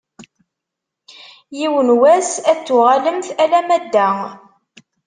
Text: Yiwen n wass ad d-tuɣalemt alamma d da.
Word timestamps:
Yiwen 1.57 1.89
n 1.95 1.97
wass 1.99 2.31
ad 2.51 2.57
d-tuɣalemt 2.59 3.27
alamma 3.43 3.77
d 3.83 3.85
da. 3.93 4.09